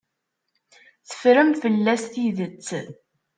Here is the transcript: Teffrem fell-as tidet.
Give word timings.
Teffrem 1.07 1.51
fell-as 1.61 2.03
tidet. 2.13 2.69